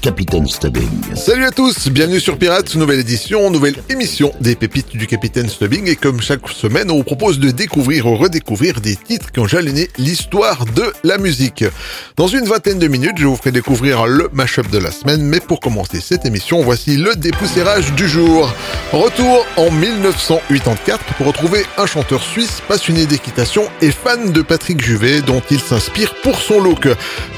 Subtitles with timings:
[0.00, 1.16] Capitaine Stubbing.
[1.16, 5.88] Salut à tous, bienvenue sur Pirates, nouvelle édition, nouvelle émission des pépites du Capitaine Stubbing
[5.88, 9.48] et comme chaque semaine on vous propose de découvrir ou redécouvrir des titres qui ont
[9.48, 11.64] jalonné l'histoire de la musique.
[12.16, 15.40] Dans une vingtaine de minutes je vous ferai découvrir le mashup de la semaine mais
[15.40, 18.52] pour commencer cette émission voici le dépoussiérage du jour.
[18.92, 25.22] Retour en 1984 pour retrouver un chanteur suisse passionné d'équitation et fan de Patrick Juvet
[25.22, 26.86] dont il s'inspire pour son look.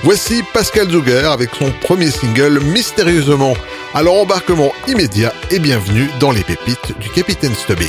[0.05, 3.55] Voici Pascal Zuger avec son premier single mystérieusement.
[3.95, 7.87] Alors embarquement immédiat et bienvenue dans les pépites du Capitaine Stubbing.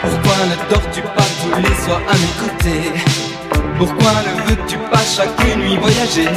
[0.00, 2.90] Pourquoi ne dors-tu pas tous les soirs à mes côtés?
[3.78, 6.28] Pourquoi ne veux-tu pas chaque nuit voyager?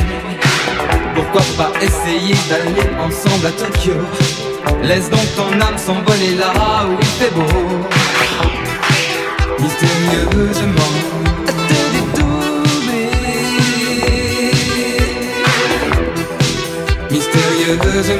[1.15, 3.93] Pourquoi pas essayer d'aller ensemble à Tokyo?
[4.83, 7.43] Laisse donc ton âme s'envoler là où il fait beau
[9.59, 11.26] Mystérieusement
[17.67, 18.15] mystérieusement.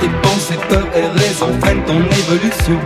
[0.00, 2.78] Tes pensées, peurs et raisons prennent ton évolution.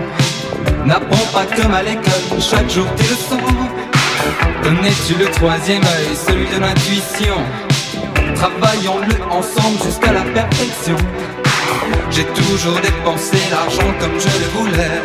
[0.86, 3.93] N'apprends pas comme à l'école, chaque jour tes leçons.
[4.62, 7.36] Connais-tu le troisième œil, celui de l'intuition
[8.34, 10.96] Travaillons-le ensemble jusqu'à la perfection.
[12.10, 15.02] J'ai toujours dépensé l'argent comme je le voulais.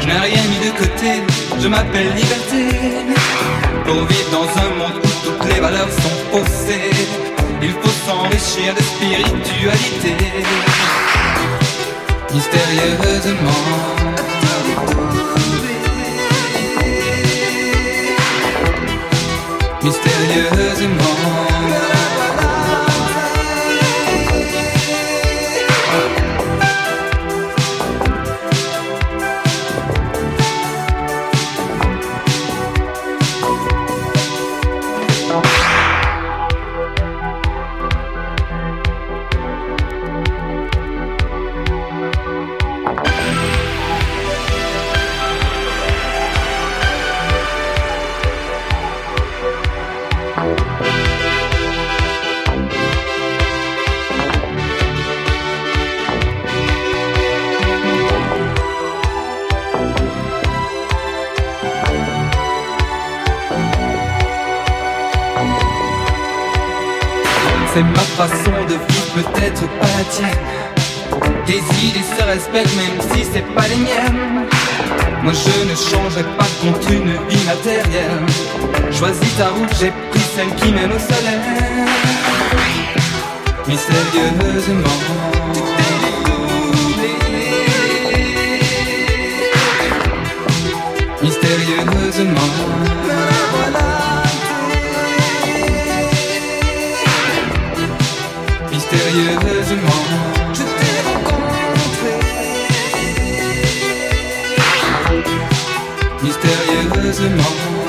[0.00, 1.22] Je n'ai rien mis de côté,
[1.60, 2.76] je m'appelle liberté.
[3.84, 6.90] Pour vivre dans un monde où toutes les valeurs sont faussées,
[7.62, 10.16] il faut s'enrichir de spiritualité.
[12.32, 14.14] Mystérieusement.
[19.84, 21.53] Mystérieusement
[69.62, 70.30] pas la tienne.
[71.46, 74.46] Tes idées se respectent même si c'est pas les miennes.
[75.22, 78.26] Moi je ne changerai pas contre une vie matérielle.
[78.90, 81.40] Choisis ta route, j'ai pris celle qui mène au soleil.
[83.66, 84.98] Mystérieusement.
[91.22, 92.50] Mystérieusement.
[99.14, 100.00] Mystérieusement.
[100.52, 102.14] Je t'ai rencontré
[106.22, 107.83] mystérieusement.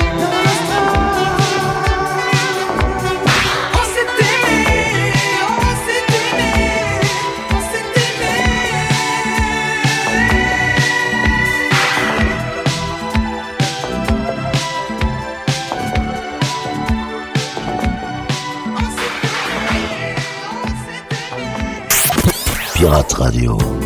[23.18, 23.85] Radio.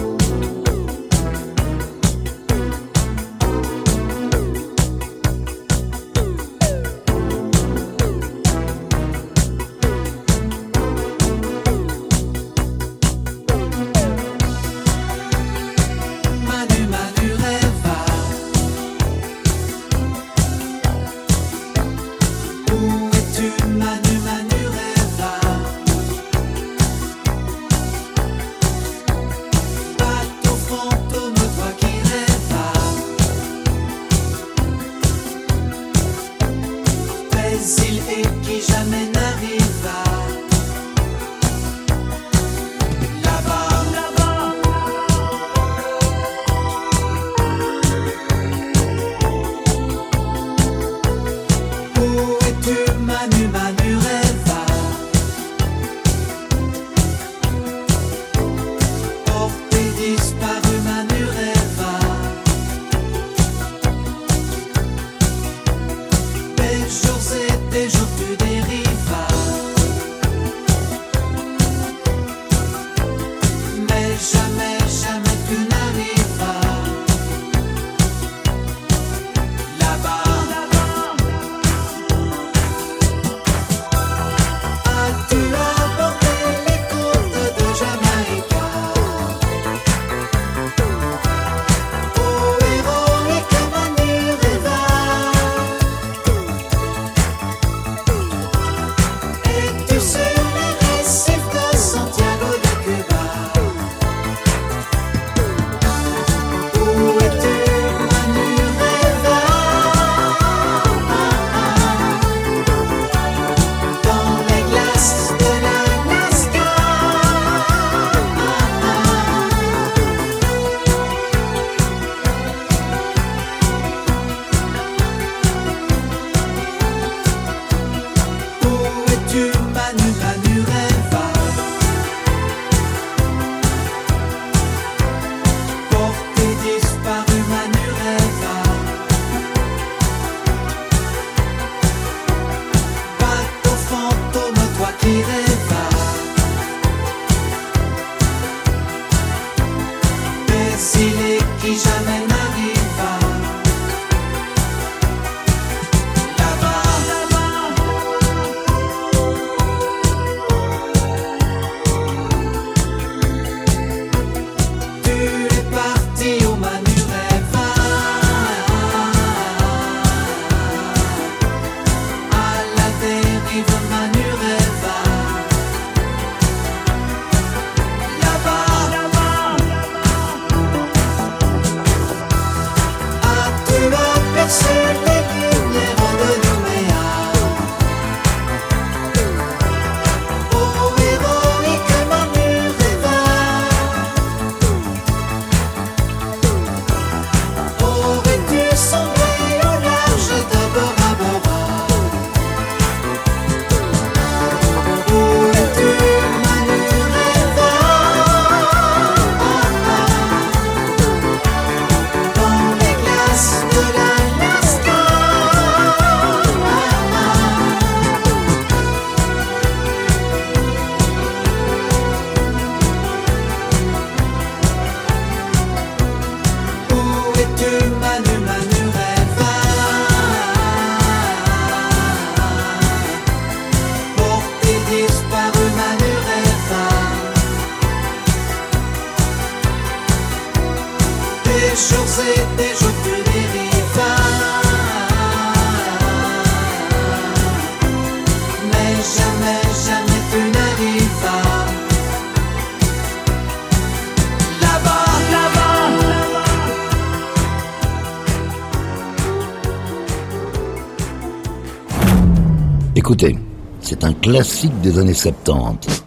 [264.69, 266.00] Des années 70.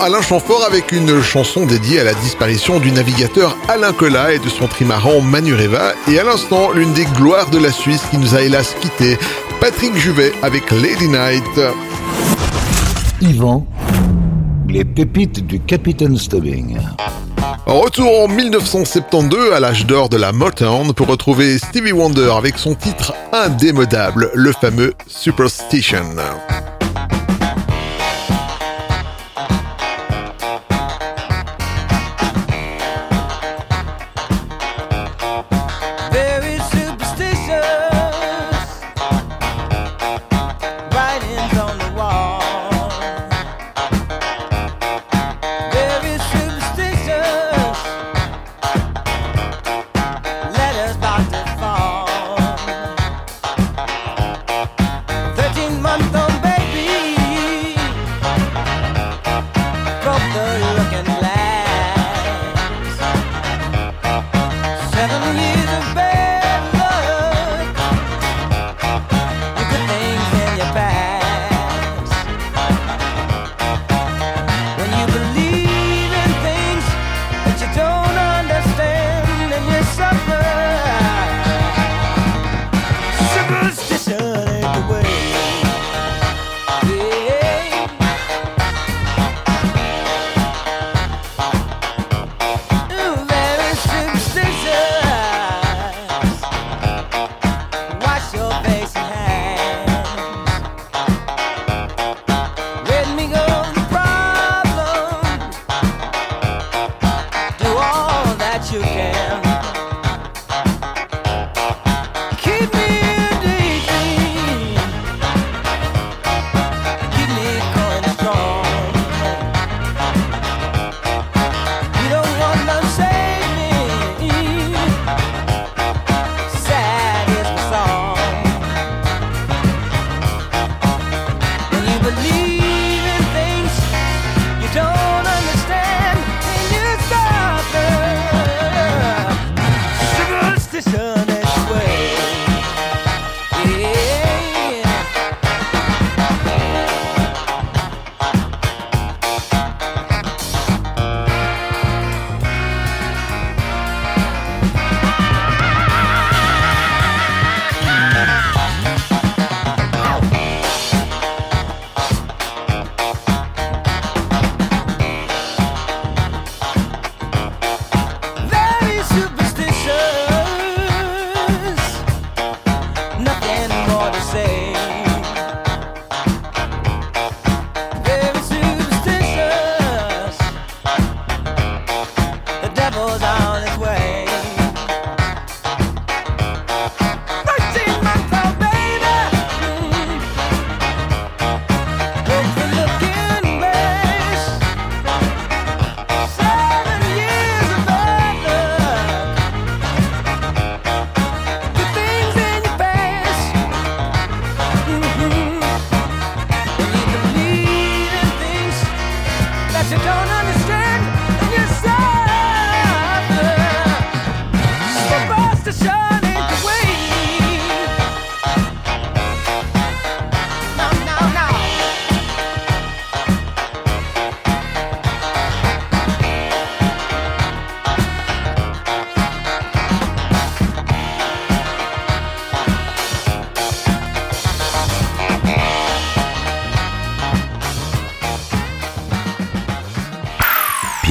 [0.00, 4.48] Alain Chamfort avec une chanson dédiée à la disparition du navigateur Alain Collat et de
[4.48, 5.92] son trimaran Manureva.
[6.08, 9.18] Et à l'instant, l'une des gloires de la Suisse qui nous a hélas quitté,
[9.60, 11.60] Patrick Juvet avec Lady Night.
[13.20, 13.66] Yvan,
[14.68, 16.78] les pépites du Capitaine Stubbing.
[17.66, 22.74] Retour en 1972 à l'âge d'or de la Motown pour retrouver Stevie Wonder avec son
[22.74, 26.16] titre indémodable, le fameux Superstition.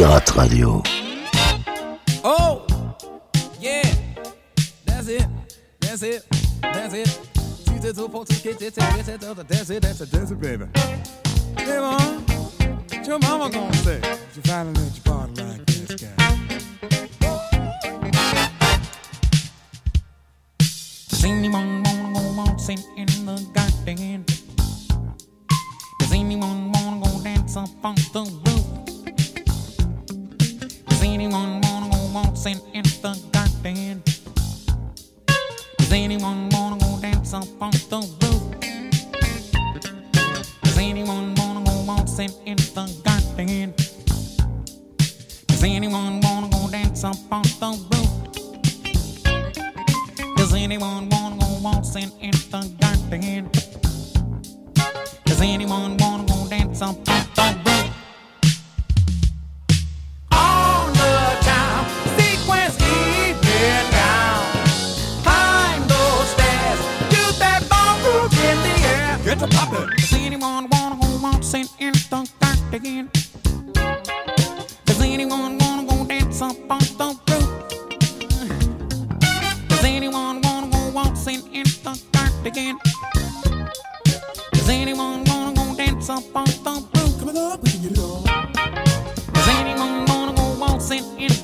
[0.10, 0.99] Radio.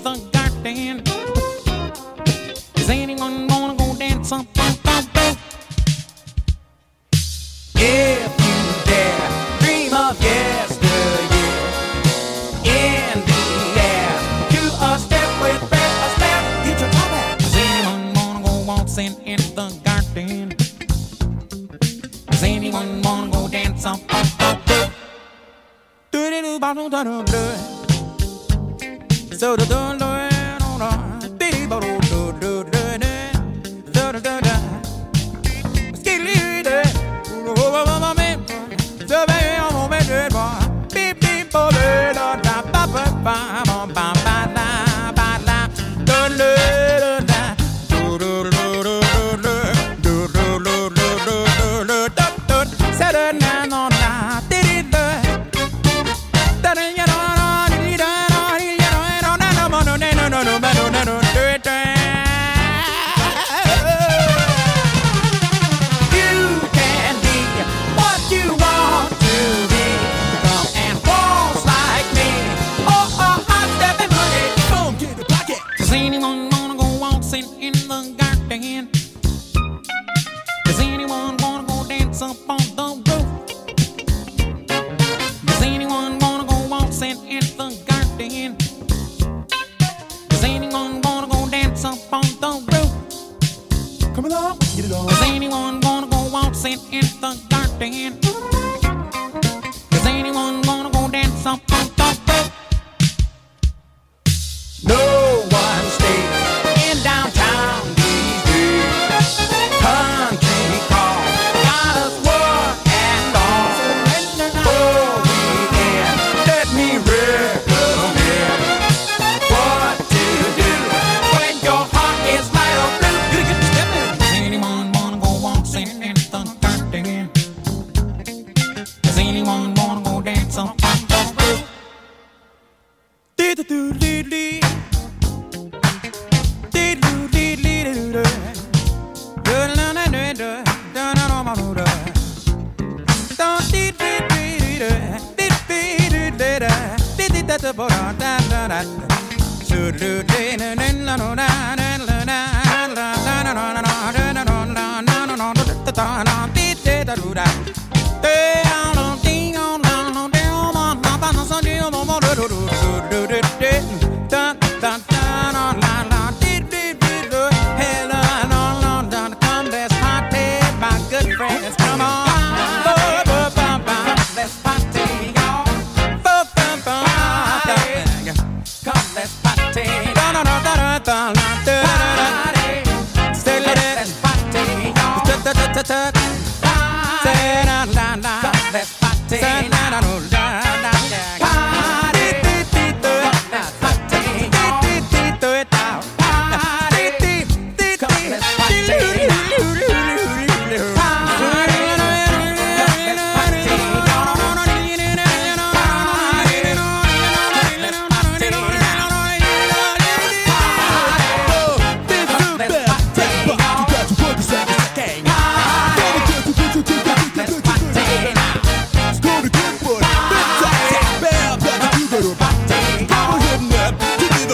[0.06, 1.02] the garden.
[2.76, 5.38] Is anyone gonna go dance up on the roof?
[7.74, 9.30] If you dare,
[9.62, 11.58] dream of yesteryear.
[12.78, 13.42] In the
[13.90, 14.14] air,
[14.54, 17.42] do a step with breath, a step, get your toe back.
[17.42, 20.54] Is anyone gonna go waltzing in the garden?
[22.32, 24.92] Is anyone gonna go dance up on the roof?
[26.12, 27.75] Do do do, bottle, do do do
[29.46, 30.05] do do don't.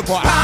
[0.07, 0.40] Boa.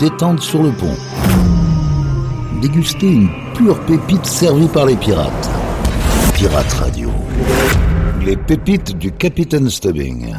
[0.00, 0.96] détendre sur le pont.
[2.62, 5.50] Déguster une pure pépite servie par les pirates.
[6.34, 7.10] Pirates Radio.
[8.24, 10.32] Les pépites du Capitaine Stubbing.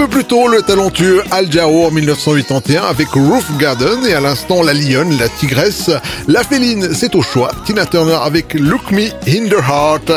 [0.00, 4.62] peu plus tôt, le talentueux Al Jao en 1981 avec Roof Garden et à l'instant
[4.62, 5.90] la lionne, la tigresse,
[6.26, 7.50] la féline, c'est au choix.
[7.66, 10.10] Tina Turner avec Look Me in the Heart.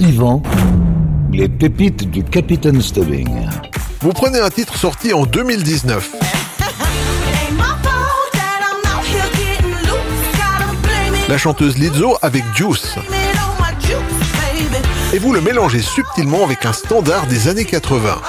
[0.00, 0.42] Yvan,
[1.30, 3.28] les pépites du Capitaine Stubbing.
[4.00, 6.08] Vous prenez un titre sorti en 2019.
[11.28, 12.96] La chanteuse Lizzo avec Juice
[15.12, 18.20] et vous le mélangez subtilement avec un standard des années 80.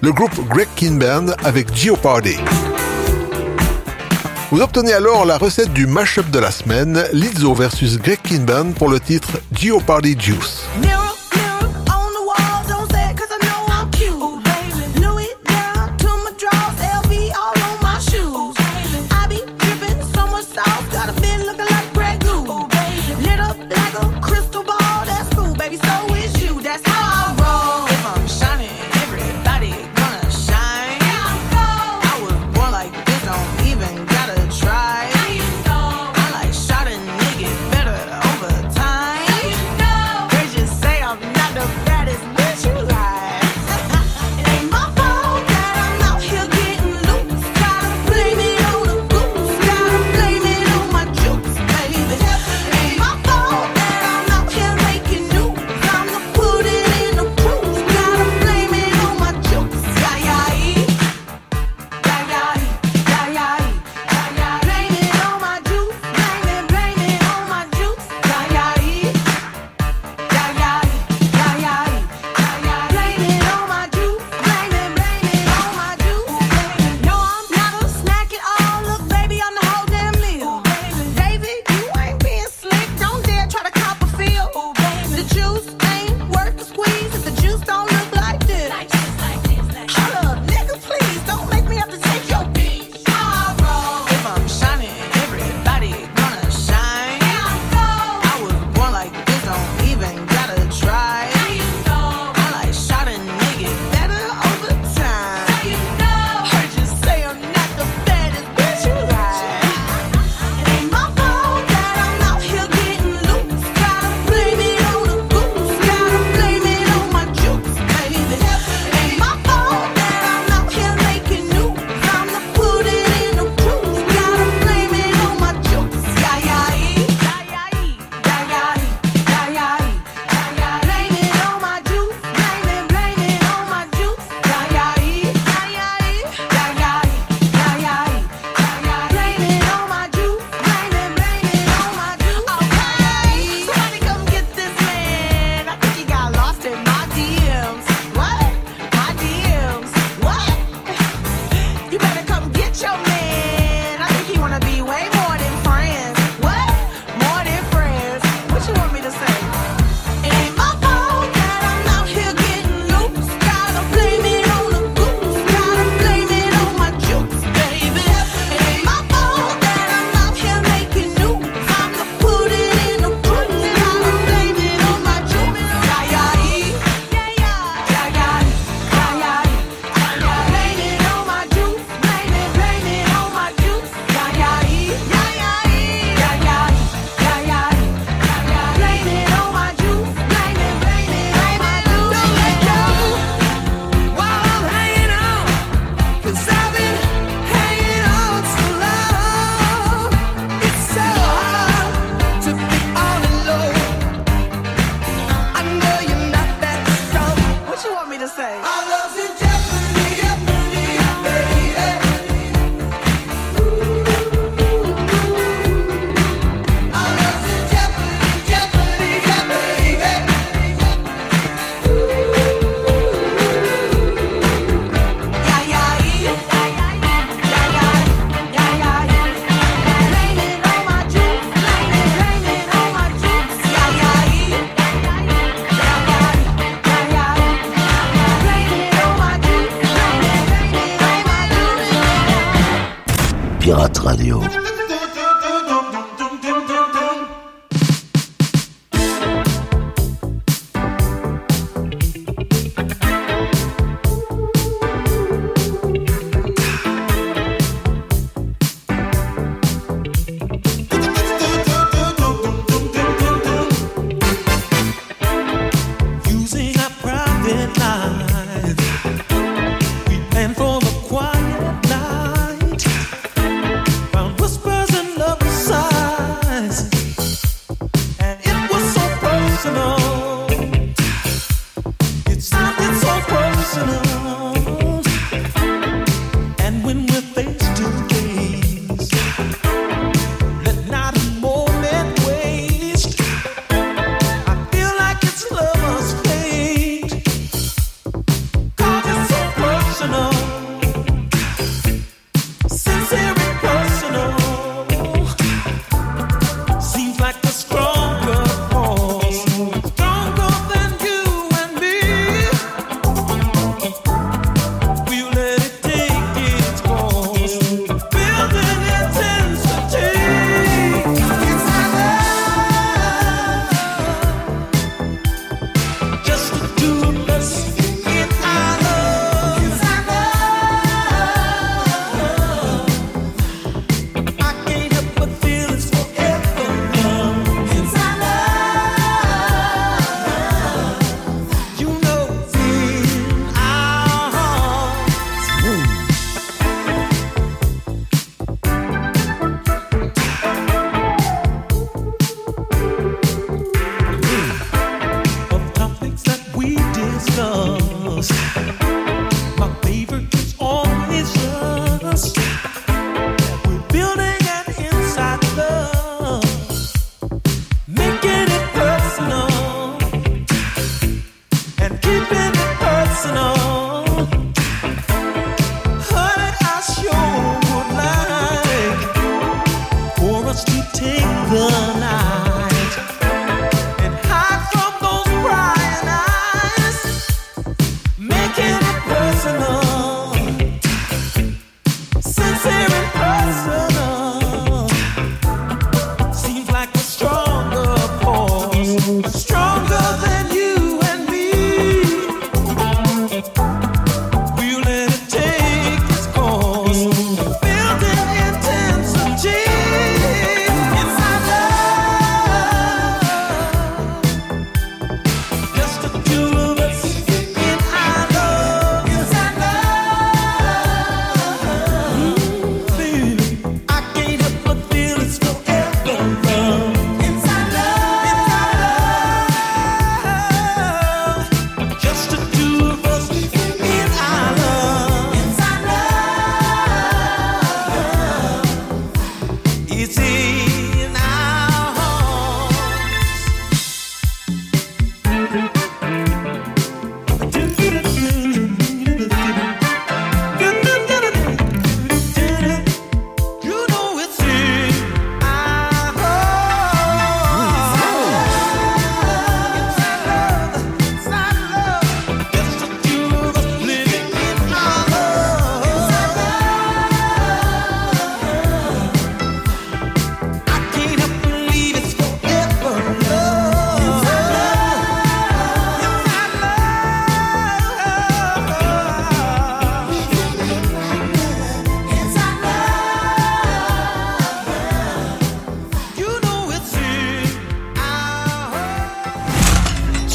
[0.00, 2.36] Le groupe Greg King Band avec Geopardy.
[4.50, 8.90] Vous obtenez alors la recette du mash-up de la semaine, Lizzo versus Greg Kinban pour
[8.90, 10.64] le titre Geopardy Juice.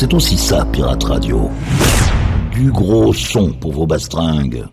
[0.09, 1.49] C'est aussi ça, Pirate Radio.
[2.53, 4.63] Du gros son pour vos bastringues.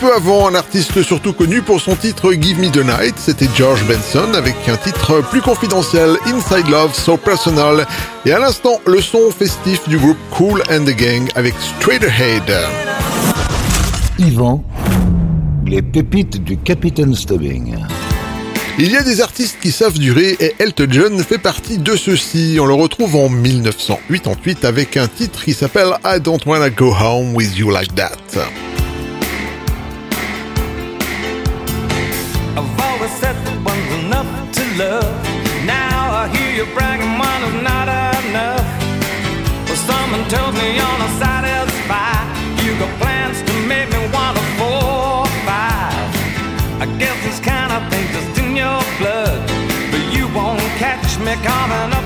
[0.00, 3.84] peu avant, un artiste surtout connu pour son titre Give Me the Night, c'était George
[3.84, 7.86] Benson avec un titre plus confidentiel Inside Love So Personal
[8.24, 12.50] et à l'instant le son festif du groupe Cool and the Gang avec Straight Ahead.
[14.18, 14.64] Yvan,
[15.66, 17.76] les pépites du Capitaine Stubbing.
[18.78, 22.56] Il y a des artistes qui savent durer et Elton John fait partie de ceux-ci.
[22.58, 27.34] On le retrouve en 1988 avec un titre qui s'appelle I Don't Wanna Go Home
[27.34, 28.69] With You Like That.
[40.28, 42.26] told me you're not satisfied.
[42.64, 46.10] You got plans to make me wanna four five.
[46.84, 47.80] I guess this kind of
[48.12, 49.40] just in your blood,
[49.90, 51.99] but you won't catch me coming up.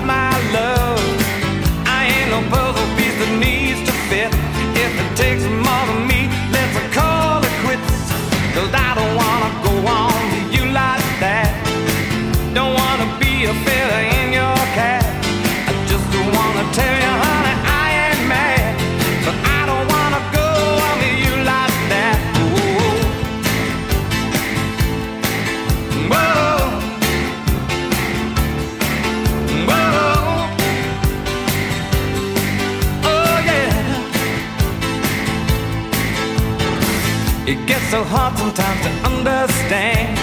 [38.55, 40.16] Time to understand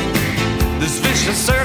[0.81, 1.60] this vicious circle.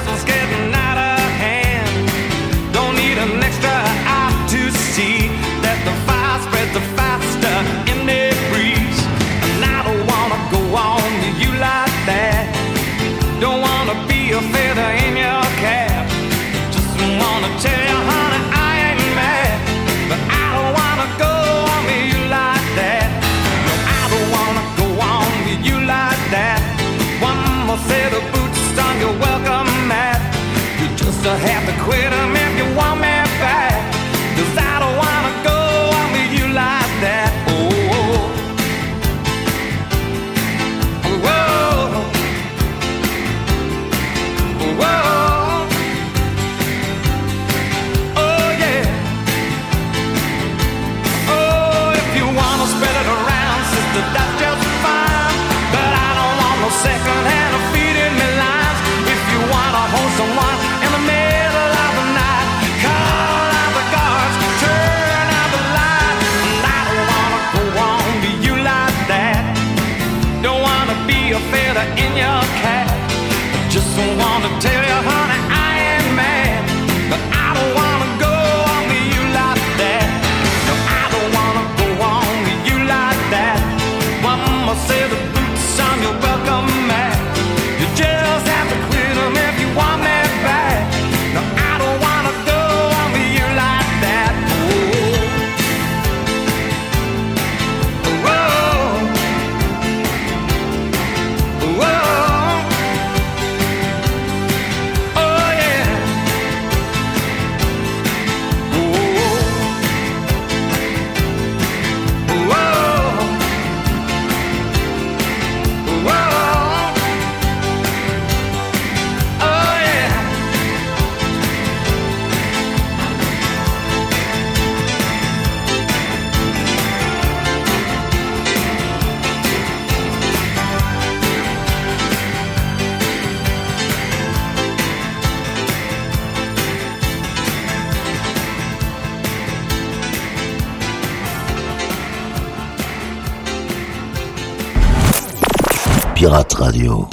[146.59, 147.07] Radio.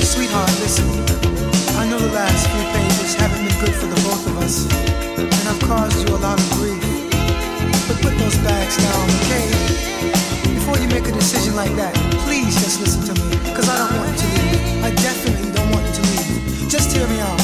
[0.00, 0.88] Sweetheart, listen.
[1.76, 4.66] I know the last few pages haven't been good for the both of us,
[5.18, 6.80] and I've caused you a lot of grief.
[7.88, 9.48] But put those bags down, okay?
[10.54, 11.94] Before you make a decision like that,
[12.24, 14.84] please just listen to me, because I don't want you to leave.
[14.84, 16.68] I definitely don't want you to leave.
[16.70, 17.39] Just hear me out.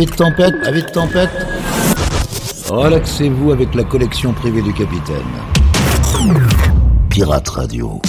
[0.00, 1.30] avis de tempête, avis de tempête.
[2.70, 5.18] Relaxez-vous avec la collection privée du capitaine.
[7.10, 8.00] Pirate Radio.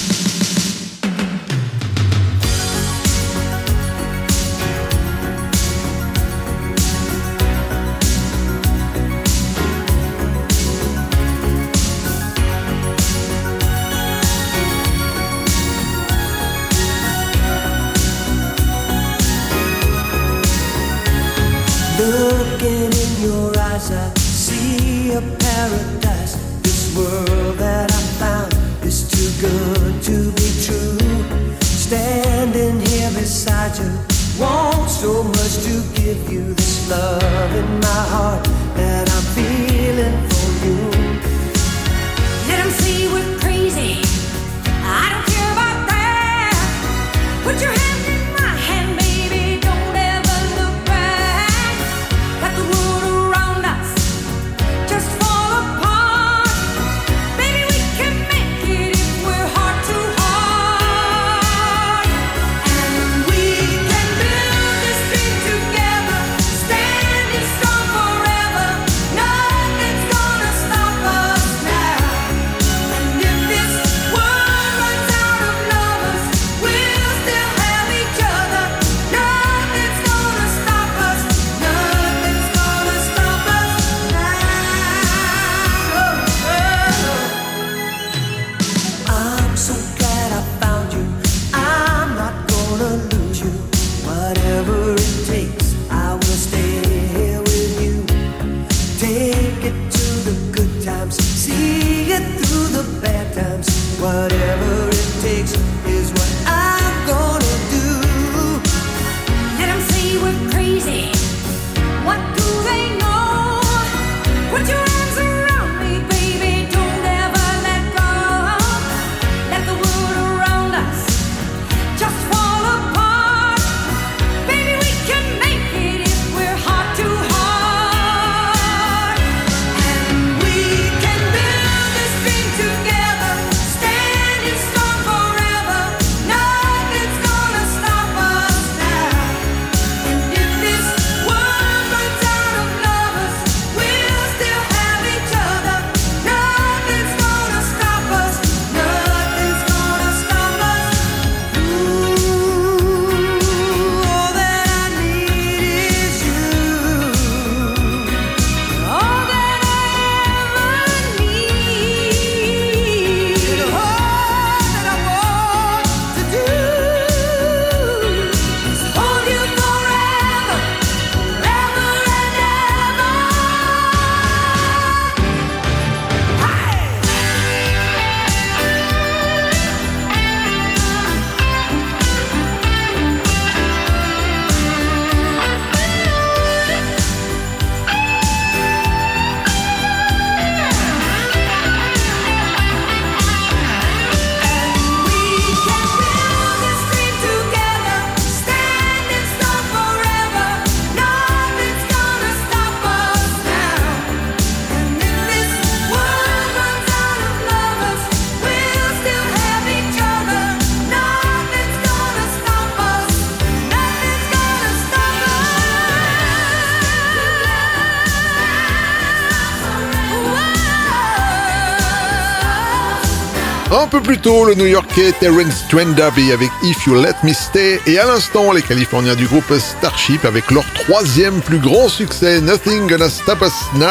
[223.73, 227.79] Un peu plus tôt, le New-Yorkais Terence Trent D'Arby avec If You Let Me Stay
[227.87, 232.87] et à l'instant, les Californiens du groupe Starship avec leur troisième plus grand succès, Nothing
[232.89, 233.87] Gonna Stop Us Now.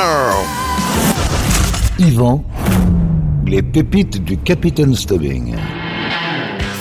[1.99, 2.45] Yvan,
[3.47, 5.57] les pépites du Capitaine Stubbing.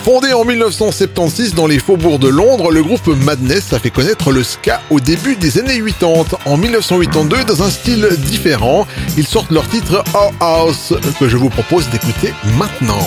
[0.04, 4.42] Fondé en 1976 dans les faubourgs de Londres, le groupe Madness a fait connaître le
[4.42, 6.38] ska au début des années 80.
[6.46, 8.86] En 1982, dans un style différent,
[9.18, 13.06] ils sortent leur titre Our House, que je vous propose d'écouter maintenant.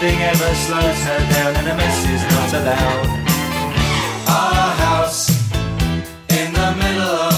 [0.00, 3.06] Nothing ever slows her down, and a mess is not allowed.
[4.28, 5.28] Our house
[6.30, 7.37] in the middle of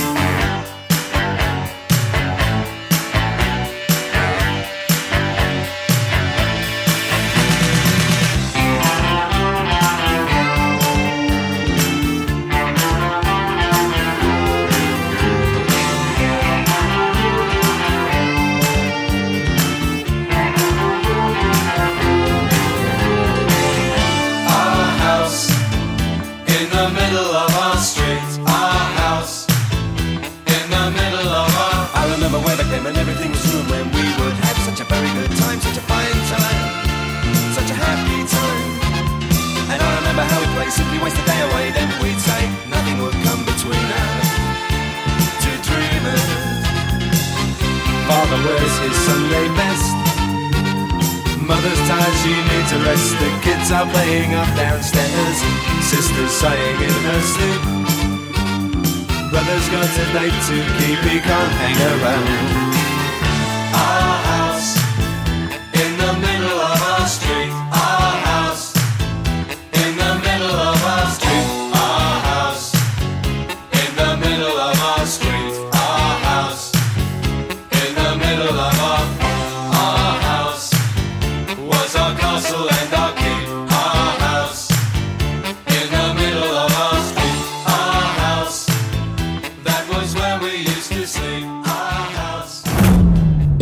[60.51, 60.80] To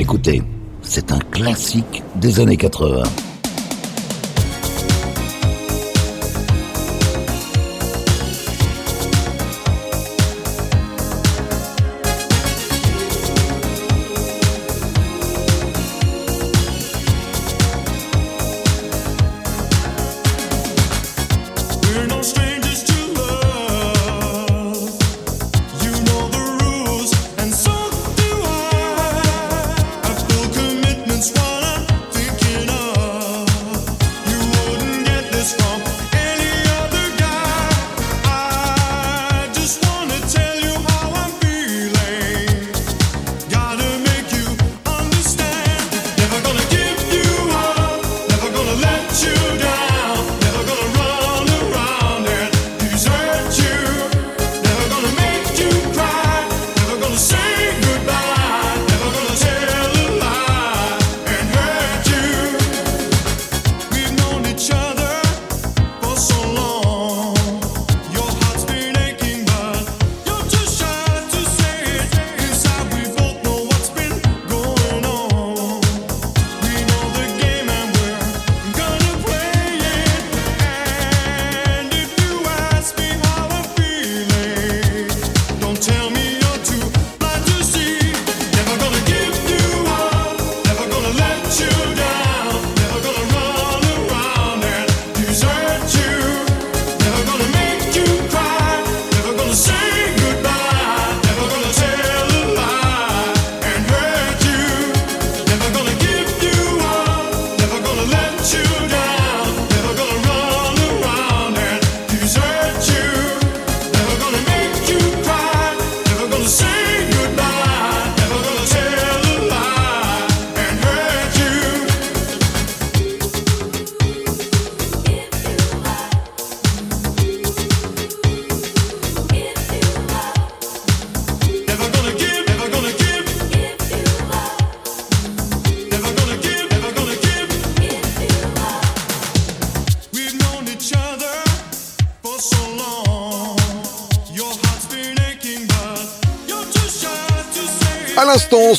[0.10, 0.42] Écoutez,
[0.82, 3.04] c'est un classique des années 80.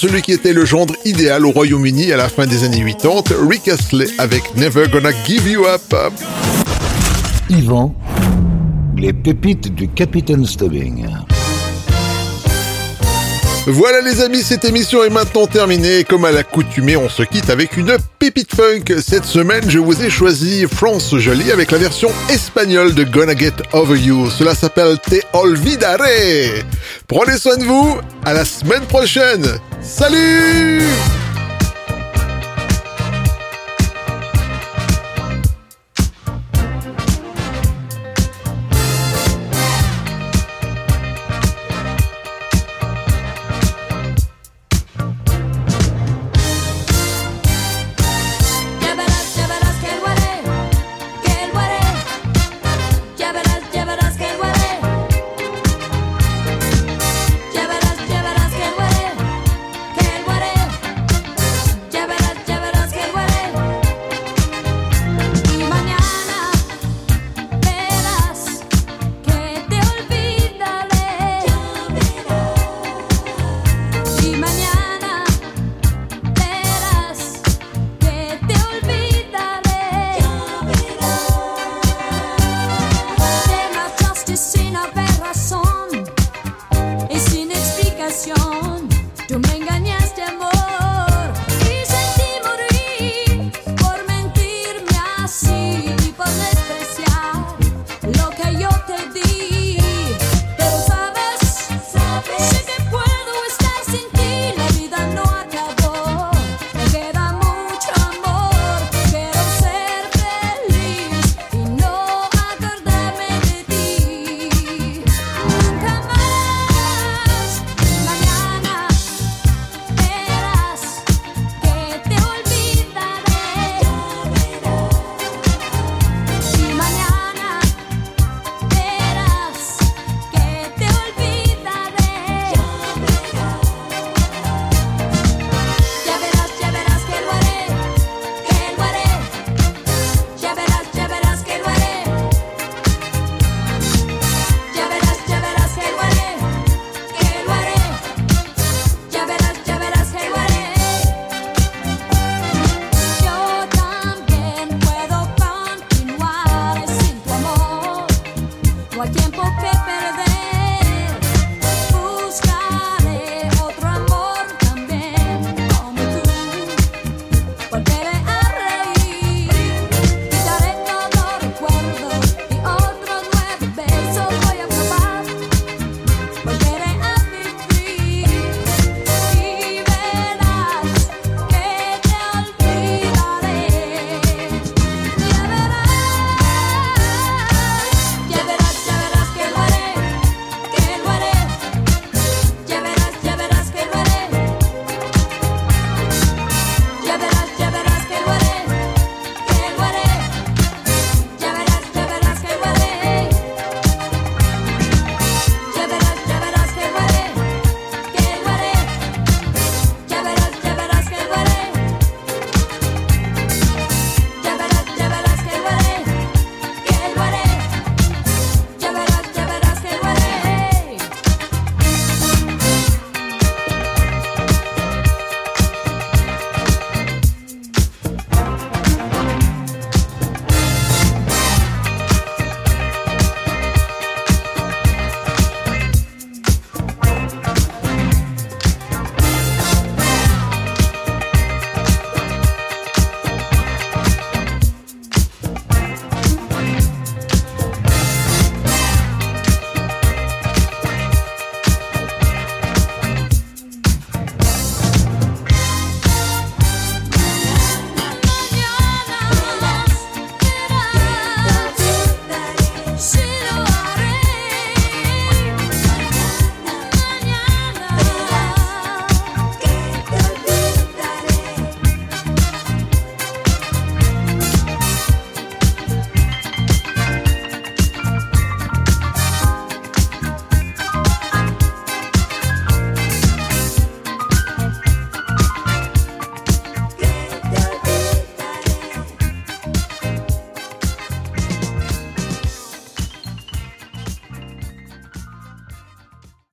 [0.00, 3.68] Celui qui était le gendre idéal au Royaume-Uni à la fin des années 80, Rick
[3.68, 5.94] Astley avec Never Gonna Give You Up.
[7.50, 7.94] Yvan,
[8.96, 11.04] les pépites du Capitaine Stubbing.
[13.66, 16.04] Voilà les amis, cette émission est maintenant terminée.
[16.04, 19.00] Comme à l'accoutumée, on se quitte avec une pépite funk.
[19.06, 23.54] Cette semaine, je vous ai choisi France Jolie avec la version espagnole de Gonna Get
[23.72, 24.30] Over You.
[24.30, 26.64] Cela s'appelle Te Olvidaré.
[27.06, 27.98] Prenez soin de vous.
[28.24, 29.46] À la semaine prochaine.
[29.82, 30.80] Salut!